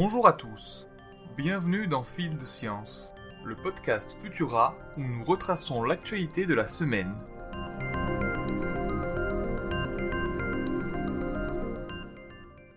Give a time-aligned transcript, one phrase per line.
[0.00, 0.86] Bonjour à tous,
[1.36, 3.12] bienvenue dans Fil de Science,
[3.44, 7.12] le podcast Futura où nous retraçons l'actualité de la semaine.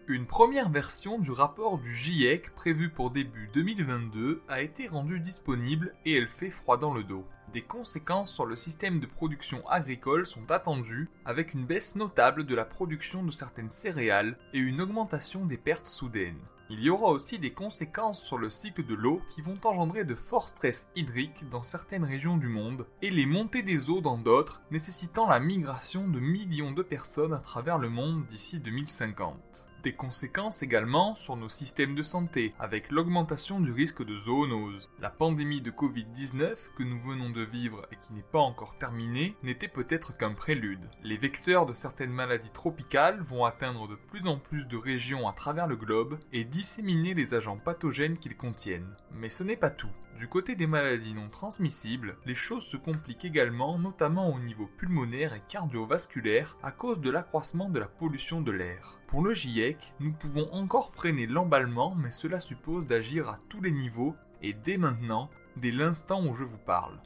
[0.08, 5.94] Une première version du rapport du GIEC prévu pour début 2022 a été rendue disponible
[6.06, 7.28] et elle fait froid dans le dos.
[7.54, 12.56] Des conséquences sur le système de production agricole sont attendues avec une baisse notable de
[12.56, 16.42] la production de certaines céréales et une augmentation des pertes soudaines.
[16.73, 20.16] Il y aura aussi des conséquences sur le cycle de l'eau qui vont engendrer de
[20.16, 24.61] forts stress hydriques dans certaines régions du monde et les montées des eaux dans d'autres,
[24.71, 29.67] nécessitant la migration de millions de personnes à travers le monde d'ici 2050.
[29.84, 34.89] Des conséquences également sur nos systèmes de santé, avec l'augmentation du risque de zoonose.
[34.99, 39.36] La pandémie de Covid-19 que nous venons de vivre et qui n'est pas encore terminée
[39.41, 40.88] n'était peut-être qu'un prélude.
[41.03, 45.33] Les vecteurs de certaines maladies tropicales vont atteindre de plus en plus de régions à
[45.33, 48.95] travers le globe et disséminer les agents pathogènes qu'ils contiennent.
[49.16, 49.89] Mais ce n'est pas tout.
[50.17, 55.34] Du côté des maladies non transmissibles, les choses se compliquent également, notamment au niveau pulmonaire
[55.34, 59.00] et cardiovasculaire, à cause de l'accroissement de la pollution de l'air.
[59.08, 63.72] Pour le GIEC, nous pouvons encore freiner l'emballement, mais cela suppose d'agir à tous les
[63.72, 67.00] niveaux et dès maintenant, dès l'instant où je vous parle.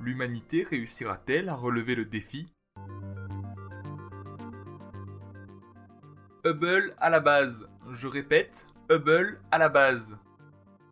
[0.00, 2.52] L'humanité réussira-t-elle à relever le défi?
[6.44, 7.68] Hubble à la base.
[7.90, 10.16] Je répète, Hubble à la base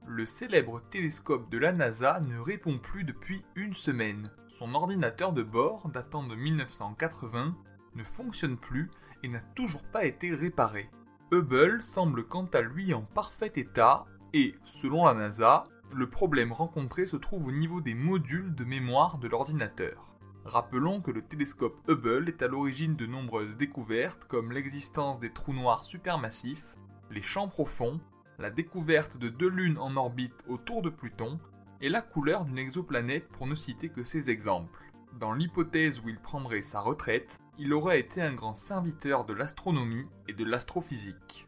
[0.08, 4.30] le célèbre télescope de la NASA ne répond plus depuis une semaine.
[4.48, 7.54] Son ordinateur de bord, datant de 1980,
[7.94, 8.90] ne fonctionne plus
[9.22, 10.88] et n'a toujours pas été réparé.
[11.30, 17.04] Hubble semble quant à lui en parfait état et, selon la NASA, le problème rencontré
[17.04, 20.16] se trouve au niveau des modules de mémoire de l'ordinateur.
[20.46, 25.52] Rappelons que le télescope Hubble est à l'origine de nombreuses découvertes comme l'existence des trous
[25.52, 26.76] noirs supermassifs,
[27.10, 28.00] les champs profonds
[28.38, 31.38] la découverte de deux lunes en orbite autour de Pluton
[31.80, 34.92] et la couleur d'une exoplanète pour ne citer que ces exemples.
[35.18, 40.06] Dans l'hypothèse où il prendrait sa retraite, il aurait été un grand serviteur de l'astronomie
[40.28, 41.46] et de l'astrophysique.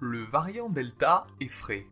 [0.00, 1.86] Le variant Delta est frais.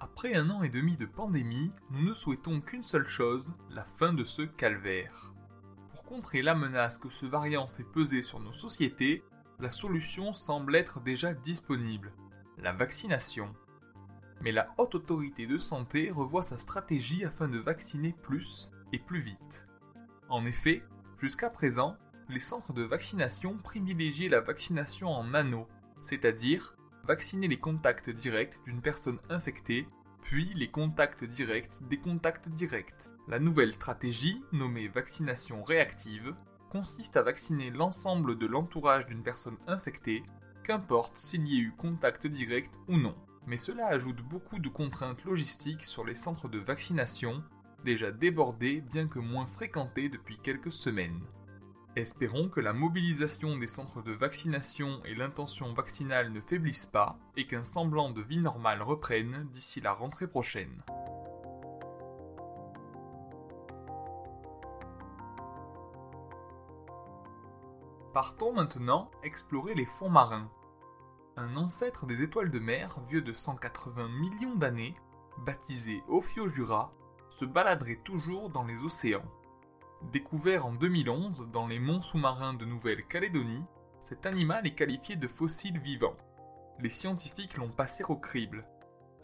[0.00, 4.12] Après un an et demi de pandémie, nous ne souhaitons qu'une seule chose, la fin
[4.12, 5.32] de ce calvaire.
[5.90, 9.22] Pour contrer la menace que ce variant fait peser sur nos sociétés,
[9.58, 12.12] la solution semble être déjà disponible,
[12.58, 13.54] la vaccination.
[14.42, 19.20] Mais la haute autorité de santé revoit sa stratégie afin de vacciner plus et plus
[19.20, 19.66] vite.
[20.28, 20.82] En effet,
[21.18, 21.96] jusqu'à présent,
[22.28, 25.66] les centres de vaccination privilégiaient la vaccination en anneau,
[26.02, 29.88] c'est-à-dire vacciner les contacts directs d'une personne infectée,
[30.22, 33.08] puis les contacts directs des contacts directs.
[33.28, 36.34] La nouvelle stratégie, nommée vaccination réactive,
[36.76, 40.22] consiste à vacciner l'ensemble de l'entourage d'une personne infectée,
[40.62, 43.14] qu'importe s'il y ait eu contact direct ou non.
[43.46, 47.42] Mais cela ajoute beaucoup de contraintes logistiques sur les centres de vaccination,
[47.82, 51.22] déjà débordés bien que moins fréquentés depuis quelques semaines.
[51.96, 57.46] Espérons que la mobilisation des centres de vaccination et l'intention vaccinale ne faiblissent pas et
[57.46, 60.82] qu'un semblant de vie normale reprenne d'ici la rentrée prochaine.
[68.16, 70.50] Partons maintenant explorer les fonds marins.
[71.36, 74.94] Un ancêtre des étoiles de mer, vieux de 180 millions d'années,
[75.44, 76.94] baptisé Ophiojura,
[77.28, 79.30] se baladerait toujours dans les océans.
[80.12, 83.66] Découvert en 2011 dans les monts sous-marins de Nouvelle-Calédonie,
[84.00, 86.16] cet animal est qualifié de fossile vivant.
[86.80, 88.66] Les scientifiques l'ont passé au crible.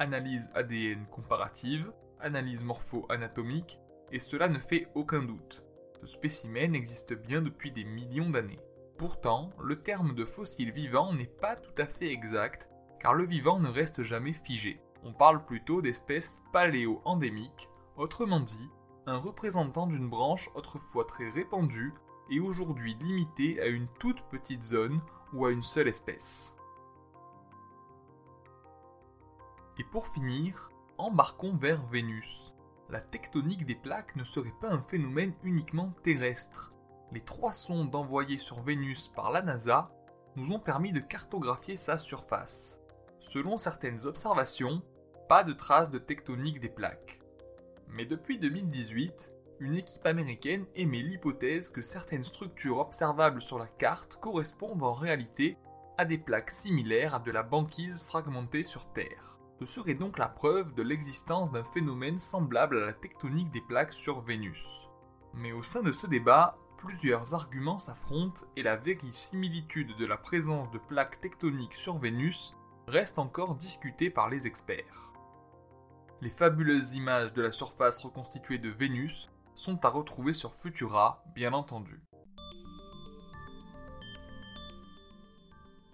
[0.00, 3.78] Analyse ADN comparative, analyse morpho-anatomique,
[4.10, 5.64] et cela ne fait aucun doute.
[6.02, 8.60] Ce spécimen existe bien depuis des millions d'années.
[9.02, 12.68] Pourtant, le terme de fossile vivant n'est pas tout à fait exact,
[13.00, 14.80] car le vivant ne reste jamais figé.
[15.02, 18.70] On parle plutôt d'espèces paléo-endémiques, autrement dit,
[19.06, 21.92] un représentant d'une branche autrefois très répandue
[22.30, 25.00] et aujourd'hui limitée à une toute petite zone
[25.32, 26.56] ou à une seule espèce.
[29.80, 32.54] Et pour finir, embarquons vers Vénus.
[32.88, 36.72] La tectonique des plaques ne serait pas un phénomène uniquement terrestre
[37.12, 39.90] les trois sondes envoyées sur Vénus par la NASA
[40.36, 42.78] nous ont permis de cartographier sa surface.
[43.20, 44.82] Selon certaines observations,
[45.28, 47.20] pas de traces de tectonique des plaques.
[47.88, 49.30] Mais depuis 2018,
[49.60, 55.56] une équipe américaine émet l'hypothèse que certaines structures observables sur la carte correspondent en réalité
[55.98, 59.38] à des plaques similaires à de la banquise fragmentée sur Terre.
[59.60, 63.92] Ce serait donc la preuve de l'existence d'un phénomène semblable à la tectonique des plaques
[63.92, 64.64] sur Vénus.
[65.34, 68.80] Mais au sein de ce débat, plusieurs arguments s'affrontent et la
[69.10, 72.56] similitude de la présence de plaques tectoniques sur Vénus
[72.88, 75.12] reste encore discutée par les experts.
[76.20, 81.52] Les fabuleuses images de la surface reconstituée de Vénus sont à retrouver sur Futura, bien
[81.52, 82.00] entendu.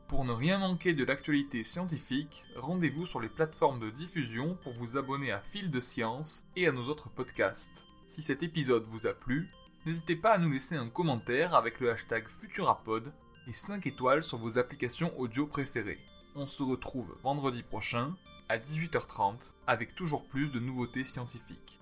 [0.08, 4.96] Pour ne rien manquer de l'actualité scientifique, rendez-vous sur les plateformes de diffusion pour vous
[4.96, 7.84] abonner à Fil de Science et à nos autres podcasts.
[8.06, 9.50] Si cet épisode vous a plu,
[9.86, 13.12] n'hésitez pas à nous laisser un commentaire avec le hashtag Futurapod
[13.46, 16.00] et 5 étoiles sur vos applications audio préférées.
[16.34, 18.16] On se retrouve vendredi prochain
[18.48, 19.36] à 18h30
[19.66, 21.80] avec toujours plus de nouveautés scientifiques.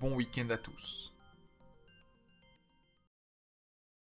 [0.00, 1.12] Bon week-end à tous.